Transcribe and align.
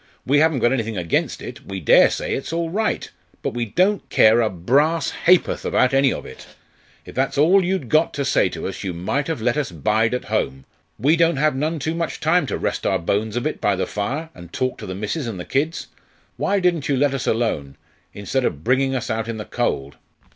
we 0.25 0.39
haven't 0.39 0.57
got 0.57 0.73
anything 0.73 0.97
against 0.97 1.43
it 1.43 1.63
we 1.63 1.79
dare 1.79 2.09
say 2.09 2.33
it's 2.33 2.51
all 2.51 2.71
right; 2.71 3.11
but 3.43 3.53
we 3.53 3.65
don't 3.65 4.09
care 4.09 4.41
a 4.41 4.49
brass 4.49 5.11
ha'porth 5.27 5.63
about 5.63 5.93
any 5.93 6.11
of 6.11 6.25
it! 6.25 6.47
If 7.05 7.13
that's 7.13 7.37
all 7.37 7.63
you'd 7.63 7.87
got 7.87 8.11
to 8.15 8.25
say 8.25 8.49
to 8.49 8.67
us, 8.67 8.83
you 8.83 8.95
might 8.95 9.27
have 9.27 9.43
let 9.43 9.57
us 9.57 9.71
bide 9.71 10.15
at 10.15 10.23
home. 10.25 10.65
We 10.97 11.15
don't 11.15 11.37
have 11.37 11.55
none 11.55 11.77
too 11.77 11.93
much 11.93 12.19
time 12.19 12.47
to 12.47 12.57
rest 12.57 12.83
our 12.87 12.97
bones 12.97 13.35
a 13.35 13.41
bit 13.41 13.61
by 13.61 13.75
the 13.75 13.85
fire, 13.85 14.31
and 14.33 14.51
talk 14.51 14.79
to 14.79 14.87
the 14.87 14.95
missus 14.95 15.27
and 15.27 15.39
the 15.39 15.45
kids. 15.45 15.85
Why 16.35 16.59
didn't 16.59 16.89
you 16.89 16.97
let 16.97 17.13
us 17.13 17.27
alone, 17.27 17.75
instead 18.11 18.43
of 18.43 18.63
bringing 18.63 18.95
us 18.95 19.11
out 19.11 19.27
in 19.27 19.37
the 19.37 19.45
cold?' 19.45 19.97